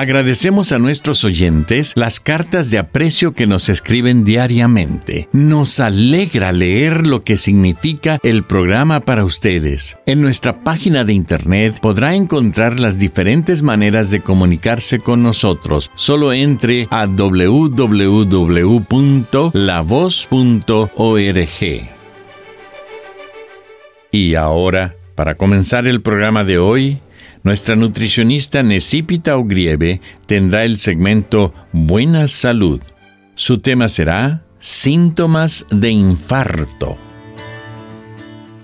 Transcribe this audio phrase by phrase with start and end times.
[0.00, 5.28] Agradecemos a nuestros oyentes las cartas de aprecio que nos escriben diariamente.
[5.30, 9.98] Nos alegra leer lo que significa el programa para ustedes.
[10.06, 15.90] En nuestra página de internet podrá encontrar las diferentes maneras de comunicarse con nosotros.
[15.94, 17.90] Solo entre a www.lavoz.org.
[24.12, 27.02] Y ahora, para comenzar el programa de hoy,
[27.42, 32.80] nuestra nutricionista Necipita Ogrieve tendrá el segmento Buena Salud.
[33.34, 36.98] Su tema será Síntomas de infarto.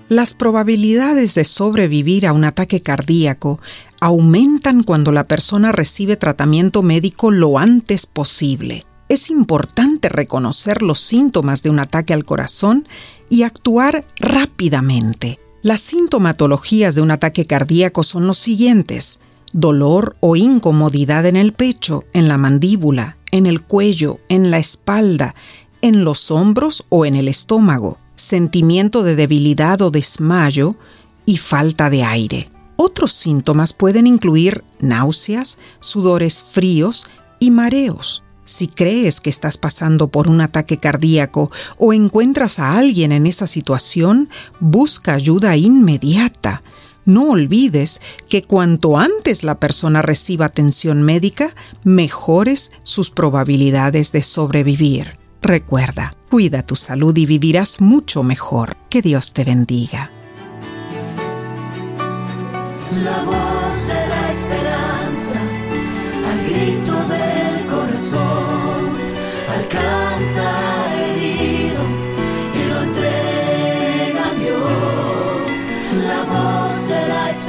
[0.09, 3.59] Las probabilidades de sobrevivir a un ataque cardíaco
[3.99, 8.85] aumentan cuando la persona recibe tratamiento médico lo antes posible.
[9.09, 12.85] Es importante reconocer los síntomas de un ataque al corazón
[13.29, 15.39] y actuar rápidamente.
[15.67, 19.19] Las sintomatologías de un ataque cardíaco son los siguientes.
[19.51, 25.35] Dolor o incomodidad en el pecho, en la mandíbula, en el cuello, en la espalda,
[25.81, 30.77] en los hombros o en el estómago, sentimiento de debilidad o desmayo
[31.25, 32.49] y falta de aire.
[32.77, 37.07] Otros síntomas pueden incluir náuseas, sudores fríos
[37.41, 38.23] y mareos.
[38.47, 43.45] Si crees que estás pasando por un ataque cardíaco o encuentras a alguien en esa
[43.45, 44.29] situación,
[44.61, 46.63] busca ayuda inmediata.
[47.03, 51.53] No olvides que cuanto antes la persona reciba atención médica,
[51.83, 55.17] mejores sus probabilidades de sobrevivir.
[55.41, 58.77] Recuerda, cuida tu salud y vivirás mucho mejor.
[58.89, 60.09] Que Dios te bendiga.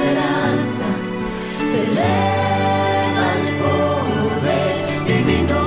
[0.09, 0.85] Esperanza
[1.71, 4.75] te eleva al poder
[5.07, 5.59] divino.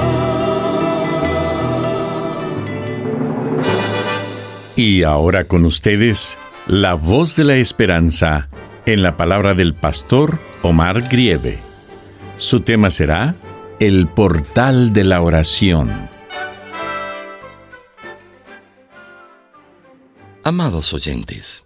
[4.76, 8.48] Y ahora con ustedes, la voz de la esperanza
[8.86, 11.58] en la palabra del pastor Omar Grieve.
[12.36, 13.36] Su tema será
[13.78, 16.10] El portal de la oración.
[20.44, 21.64] Amados oyentes,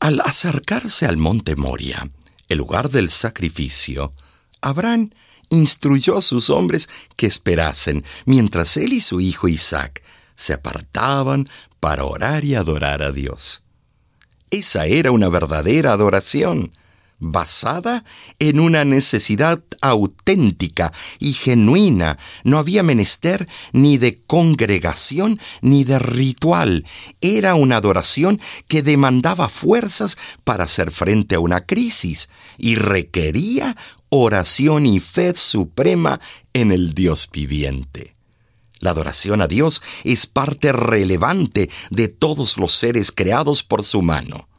[0.00, 2.10] al acercarse al monte Moria,
[2.48, 4.12] el lugar del sacrificio,
[4.62, 5.10] Abraham
[5.50, 10.02] instruyó a sus hombres que esperasen mientras él y su hijo Isaac
[10.34, 11.48] se apartaban
[11.80, 13.62] para orar y adorar a Dios.
[14.50, 16.72] Esa era una verdadera adoración,
[17.20, 18.04] basada
[18.38, 22.18] en una necesidad auténtica y genuina.
[22.42, 26.84] No había menester ni de congregación ni de ritual.
[27.20, 32.28] Era una adoración que demandaba fuerzas para hacer frente a una crisis
[32.58, 33.76] y requería
[34.08, 36.20] oración y fe suprema
[36.52, 38.16] en el Dios viviente.
[38.80, 44.49] La adoración a Dios es parte relevante de todos los seres creados por su mano.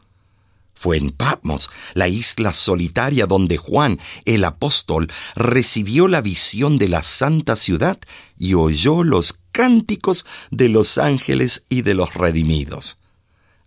[0.73, 7.03] Fue en Patmos, la isla solitaria donde Juan, el apóstol, recibió la visión de la
[7.03, 7.99] santa ciudad
[8.37, 12.97] y oyó los cánticos de los ángeles y de los redimidos.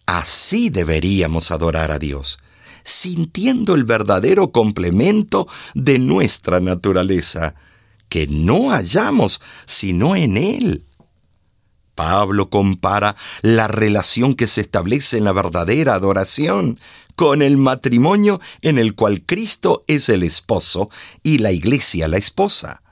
[0.06, 2.38] Así deberíamos adorar a Dios,
[2.84, 7.54] sintiendo el verdadero complemento de nuestra naturaleza,
[8.08, 10.84] que no hallamos sino en Él.
[11.94, 16.78] Pablo compara la relación que se establece en la verdadera adoración
[17.16, 20.90] con el matrimonio en el cual Cristo es el esposo
[21.22, 22.82] y la iglesia la esposa.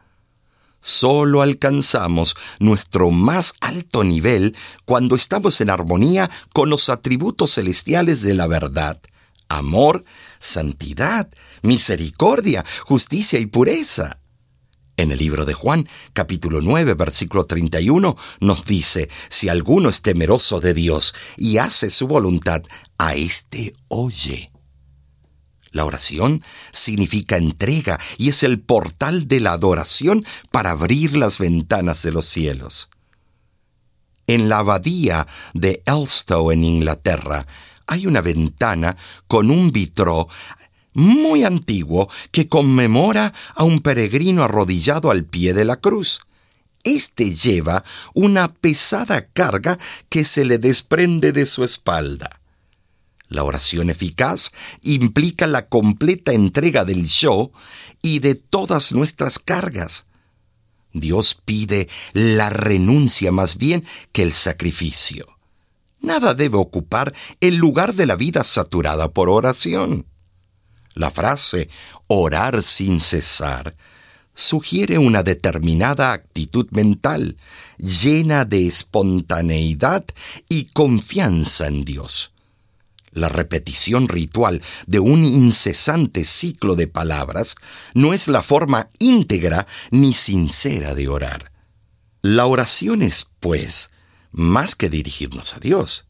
[0.81, 8.35] Solo alcanzamos nuestro más alto nivel cuando estamos en armonía con los atributos celestiales de
[8.35, 9.01] la verdad,
[9.49, 10.05] amor,
[10.41, 11.29] santidad,
[11.63, 14.22] misericordia, justicia y pureza.
[15.03, 20.61] En el libro de Juan, capítulo 9, versículo 31, nos dice, si alguno es temeroso
[20.61, 22.63] de Dios y hace su voluntad,
[22.99, 24.53] a éste oye.
[25.73, 32.03] La oración significa entrega y es el portal de la adoración para abrir las ventanas
[32.05, 32.89] de los cielos.
[34.29, 37.49] En la abadía de Elstow en Inglaterra
[37.89, 38.97] hay una ventana
[39.27, 40.29] con un vitró
[40.95, 46.21] muy antiguo que conmemora a un peregrino arrodillado al pie de la cruz.
[46.85, 47.85] Este lleva
[48.15, 49.79] una pesada carga
[50.09, 52.41] que se le desprende de su espalda.
[53.29, 54.51] La oración eficaz
[54.83, 57.51] implica la completa entrega del yo
[58.03, 60.07] y de todas nuestras cargas.
[60.93, 65.27] Dios pide la renuncia más bien que el sacrificio.
[66.01, 70.05] Nada debe ocupar el lugar de la vida saturada por oración.
[70.95, 71.69] La frase
[72.07, 73.75] orar sin cesar
[74.35, 77.37] sugiere una determinada actitud mental,
[77.79, 80.05] llena de espontaneidad
[80.49, 82.33] y confianza en Dios.
[83.13, 87.57] La repetición ritual de un incesante ciclo de palabras
[87.93, 91.53] no es la forma íntegra ni sincera de orar.
[92.23, 93.91] La oración es, pues,
[94.31, 96.07] más que dirigirnos a Dios.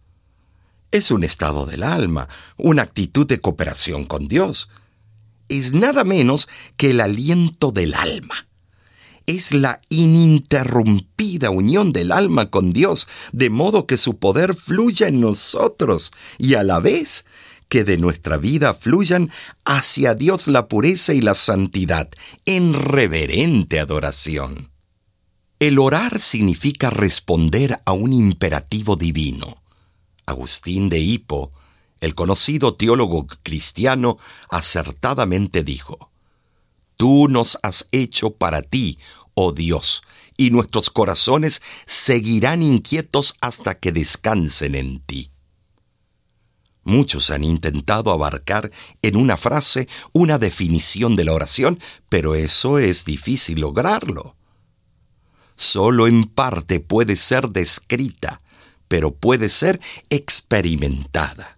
[0.92, 4.68] Es un estado del alma, una actitud de cooperación con Dios.
[5.48, 8.46] Es nada menos que el aliento del alma
[9.26, 15.20] es la ininterrumpida unión del alma con Dios, de modo que su poder fluya en
[15.20, 17.24] nosotros y a la vez
[17.68, 19.30] que de nuestra vida fluyan
[19.64, 22.10] hacia Dios la pureza y la santidad
[22.44, 24.70] en reverente adoración.
[25.58, 29.61] El orar significa responder a un imperativo divino.
[30.26, 31.50] Agustín de Hippo,
[32.00, 34.18] el conocido teólogo cristiano,
[34.50, 36.10] acertadamente dijo,
[36.96, 38.98] Tú nos has hecho para ti,
[39.34, 40.02] oh Dios,
[40.36, 45.30] y nuestros corazones seguirán inquietos hasta que descansen en ti.
[46.84, 48.70] Muchos han intentado abarcar
[49.02, 51.78] en una frase una definición de la oración,
[52.08, 54.36] pero eso es difícil lograrlo.
[55.54, 58.41] Solo en parte puede ser descrita,
[58.92, 59.80] pero puede ser
[60.10, 61.56] experimentada.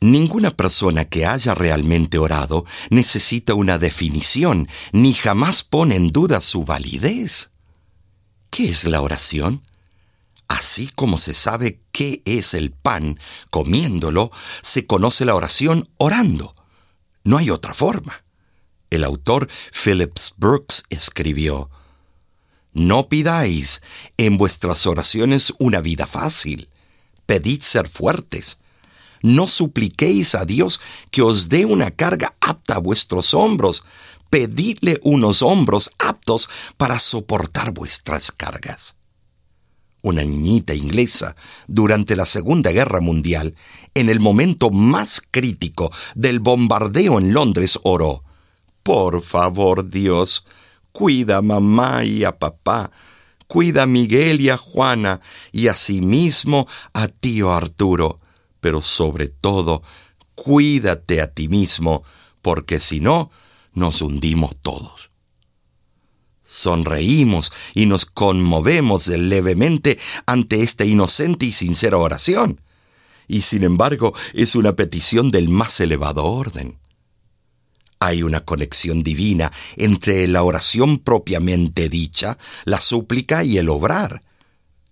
[0.00, 6.62] Ninguna persona que haya realmente orado necesita una definición, ni jamás pone en duda su
[6.62, 7.50] validez.
[8.50, 9.62] ¿Qué es la oración?
[10.46, 13.18] Así como se sabe qué es el pan
[13.50, 14.30] comiéndolo,
[14.62, 16.54] se conoce la oración orando.
[17.24, 18.22] No hay otra forma.
[18.90, 21.68] El autor Phillips Brooks escribió,
[22.74, 23.82] No pidáis
[24.18, 26.68] en vuestras oraciones una vida fácil,
[27.26, 28.56] pedid ser fuertes
[29.26, 30.80] no supliquéis a Dios
[31.10, 33.82] que os dé una carga apta a vuestros hombros.
[34.30, 38.96] Pedidle unos hombros aptos para soportar vuestras cargas.
[40.02, 41.34] Una niñita inglesa,
[41.66, 43.56] durante la Segunda Guerra Mundial,
[43.94, 48.22] en el momento más crítico del bombardeo en Londres, oró,
[48.84, 50.44] Por favor, Dios,
[50.92, 52.92] cuida a mamá y a papá,
[53.46, 55.20] cuida a Miguel y a Juana,
[55.52, 58.20] y asimismo a tío Arturo
[58.66, 59.84] pero sobre todo,
[60.34, 62.02] cuídate a ti mismo,
[62.42, 63.30] porque si no,
[63.74, 65.10] nos hundimos todos.
[66.44, 72.60] Sonreímos y nos conmovemos levemente ante esta inocente y sincera oración,
[73.28, 76.78] y sin embargo es una petición del más elevado orden.
[77.98, 84.22] Hay una conexión divina entre la oración propiamente dicha, la súplica y el obrar.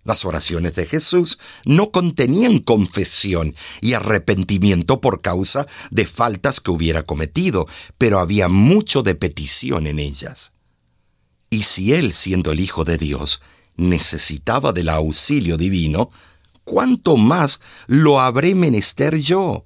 [0.04, 7.02] Las oraciones de Jesús no contenían confesión y arrepentimiento por causa de faltas que hubiera
[7.02, 10.52] cometido, pero había mucho de petición en ellas.
[11.48, 13.40] Y si él, siendo el Hijo de Dios,
[13.76, 16.10] necesitaba del auxilio divino,
[16.64, 19.64] ¿cuánto más lo habré menester yo?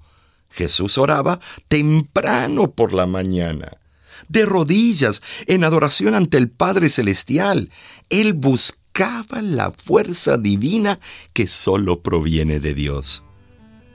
[0.51, 3.79] Jesús oraba temprano por la mañana
[4.29, 7.71] de rodillas en adoración ante el Padre Celestial.
[8.09, 10.99] Él buscaba la fuerza divina
[11.33, 13.25] que solo proviene de Dios.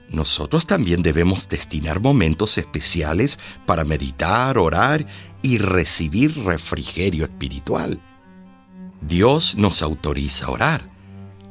[0.08, 5.04] Nosotros también debemos destinar momentos especiales para meditar, orar
[5.42, 8.00] y recibir refrigerio espiritual.
[9.00, 10.93] Dios nos autoriza a orar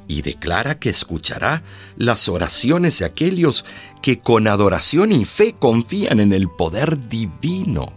[0.08, 1.64] y declara que escuchará
[1.96, 3.66] las oraciones de aquellos
[4.02, 7.94] que con adoración y fe confían en el poder divino.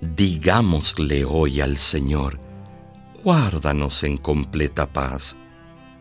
[0.00, 2.40] Digámosle hoy al Señor,
[3.24, 5.36] guárdanos en completa paz.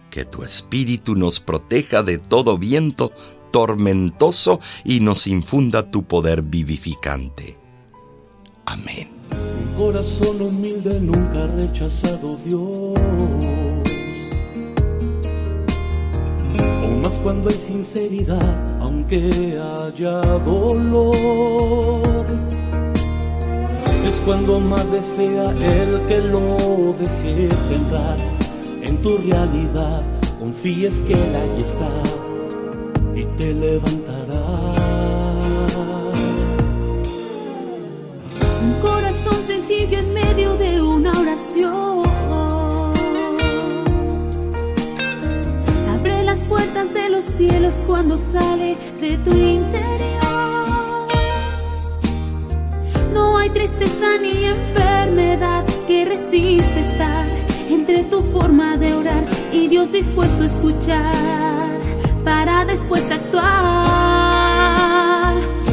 [0.10, 3.12] Que tu espíritu nos proteja de todo viento
[3.52, 7.58] tormentoso y nos infunda tu poder vivificante.
[8.66, 9.10] Amén.
[9.78, 13.45] Corazón humilde nunca ha rechazado Dios.
[17.26, 22.24] Cuando hay sinceridad, aunque haya dolor.
[24.06, 28.18] Es cuando más desea el que lo dejes entrar
[28.84, 30.04] en tu realidad.
[30.40, 31.90] Confíes que él ahí está
[33.16, 34.46] y te levantará.
[38.62, 41.95] Un corazón sencillo en medio de una oración.
[47.26, 51.08] Los cielos cuando sale de tu interior.
[53.14, 57.26] No hay tristeza ni enfermedad que resiste estar
[57.70, 61.80] entre tu forma de orar y Dios dispuesto a escuchar
[62.24, 63.46] para después actuar.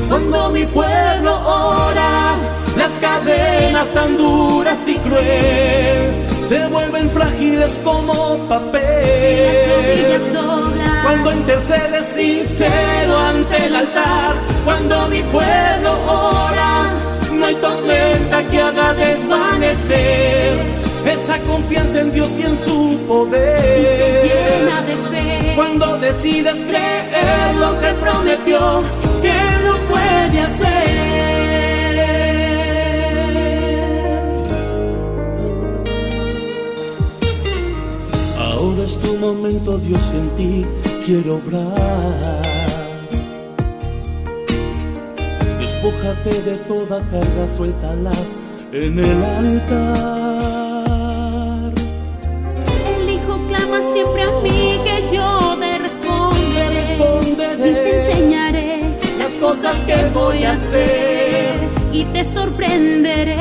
[0.09, 2.35] Cuando mi pueblo ora,
[2.79, 9.05] las cadenas tan duras y cruel se vuelven frágiles como papel.
[9.21, 16.93] Si las rodillas doblan, Cuando intercedes sincero ante el altar, cuando mi pueblo ora,
[17.33, 20.61] no hay tormenta que haga desvanecer
[21.05, 23.81] esa confianza en Dios y en su poder.
[23.81, 25.53] y se llena de fe.
[25.57, 28.83] Cuando decides creer lo que prometió,
[29.21, 31.33] que lo puede hacer.
[38.39, 40.67] Ahora es tu momento, Dios en ti
[41.05, 42.43] quiero obrar.
[45.61, 48.13] Despójate de toda carga, suéltala
[48.73, 49.73] en el altar.
[52.97, 56.81] El Hijo clama siempre a mí que yo te responderé.
[56.81, 57.71] responderé.
[57.71, 61.55] Y te enseñaré Las cosas que voy a hacer.
[61.93, 63.37] y te sorprenderé.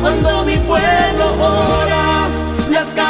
[0.00, 2.17] Cuando mi pueblo ora,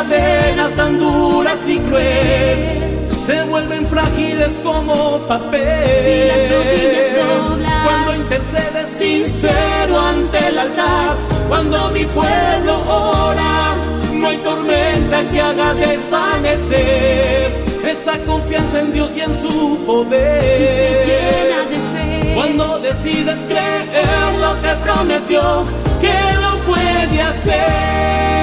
[0.08, 5.86] cadenas tan duras y cruel se vuelven frágiles como papel.
[6.02, 11.16] Si las rodillas doblas, cuando intercedes sincero ante el altar,
[11.48, 13.74] cuando mi pueblo ora,
[14.14, 20.62] no hay tormenta que haga desvanecer esa confianza en Dios y en su poder.
[20.62, 22.34] Y se llena de fe.
[22.34, 25.66] Cuando decides creer lo que prometió,
[26.00, 28.38] que lo puede hacer.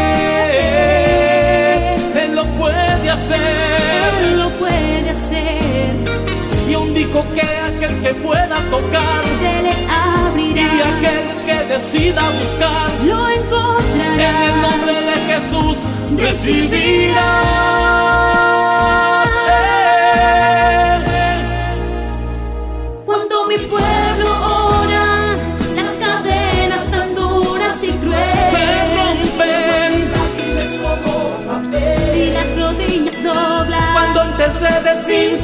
[3.15, 4.23] Él lo puede hacer.
[4.23, 5.93] Él lo puede hacer.
[6.69, 10.65] Y aún dijo que aquel que pueda tocar Se le y abrirá.
[10.97, 14.61] aquel que decida buscar, Lo en el encontrará.
[14.61, 15.77] nombre de Jesús
[16.17, 17.41] recibirá.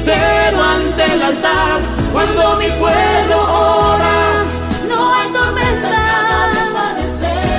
[0.01, 1.81] Sincero ante el altar,
[2.11, 4.43] cuando mi pueblo ora,
[4.89, 6.49] no hay tormenta.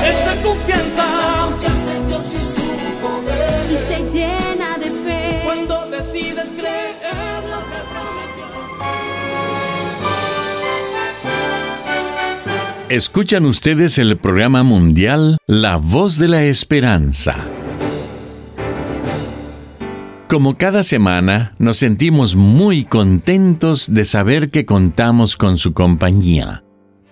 [0.04, 1.04] esta confianza,
[3.70, 5.40] Y se llena de fe.
[5.44, 8.46] cuando decides creer lo que prometió.
[12.88, 17.36] Escuchan ustedes el programa mundial La Voz de la Esperanza.
[20.32, 26.64] Como cada semana, nos sentimos muy contentos de saber que contamos con su compañía.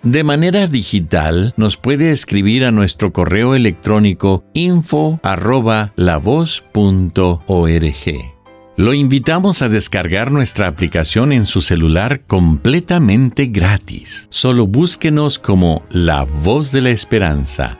[0.02, 6.64] De manera digital, nos puede escribir a nuestro correo electrónico info arroba lavoz.org.
[8.78, 14.28] Lo invitamos a descargar nuestra aplicación en su celular completamente gratis.
[14.30, 17.79] Solo búsquenos como La Voz de la Esperanza.